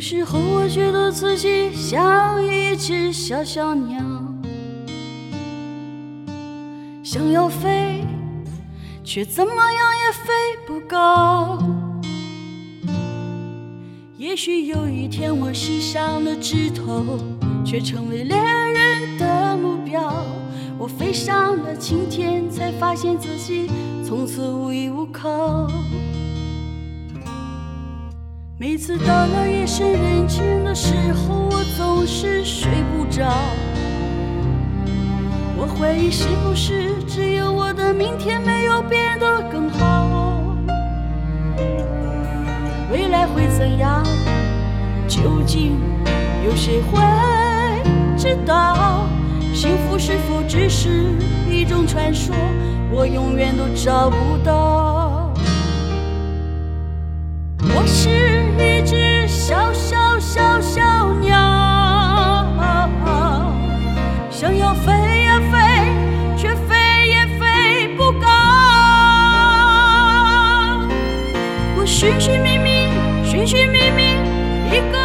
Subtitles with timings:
[0.00, 4.02] 有时候我觉得自己像一只小小鸟，
[7.02, 8.02] 想要飞，
[9.04, 10.32] 却怎么样也飞
[10.66, 11.58] 不高。
[14.16, 17.18] 也许有一天我栖上了枝头，
[17.62, 20.24] 却成为猎人的目标。
[20.78, 23.70] 我飞上了青天，才发现自己
[24.02, 25.68] 从此无依无靠。
[28.60, 33.26] 每次到了夜深人静的时候，我总是睡不着。
[35.56, 40.54] 我怀疑是不是只有我的明天没有变得更好？
[42.92, 44.04] 未来会怎样？
[45.08, 45.78] 究竟
[46.44, 47.00] 有谁会
[48.14, 49.08] 知道？
[49.54, 51.14] 幸福是否只是
[51.50, 52.36] 一种传说？
[52.90, 55.19] 我永远都找不到。
[57.74, 58.30] 我是。
[58.62, 61.34] 一只小小小小鸟，
[64.30, 64.92] 想要飞
[65.24, 65.58] 呀飞，
[66.36, 68.26] 却飞也飞不高。
[71.76, 72.90] 我寻寻觅觅，
[73.24, 74.16] 寻寻觅觅
[74.70, 74.98] 一个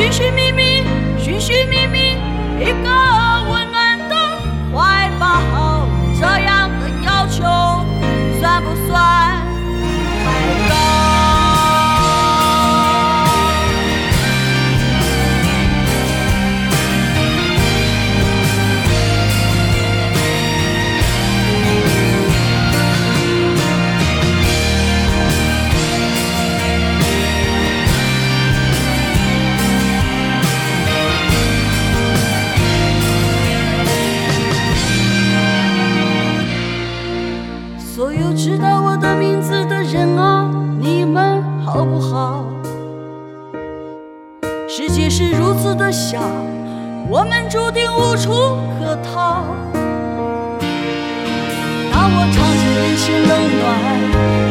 [0.00, 0.82] 寻寻觅觅，
[1.22, 1.99] 寻寻觅觅。
[38.00, 40.48] 所有知道我的名字的人啊，
[40.80, 42.46] 你们好不好？
[44.66, 46.18] 世界是如此的小，
[47.10, 49.44] 我们注定无处可逃。
[51.92, 53.68] 当我尝尽人情冷暖，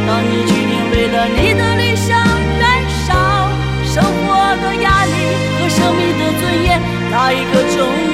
[0.06, 2.16] 当你去定为了你的理想
[2.60, 3.50] 燃烧，
[3.84, 4.30] 生活
[4.62, 5.12] 的压力
[5.58, 6.80] 和生命的尊严，
[7.10, 8.09] 哪一个重？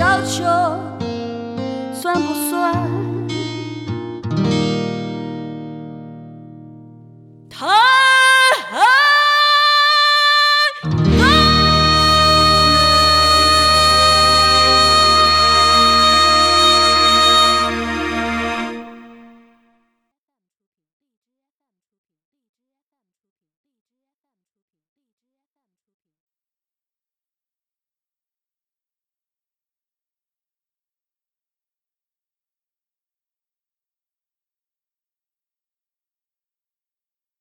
[0.00, 0.42] 要求
[1.92, 3.19] 算不算？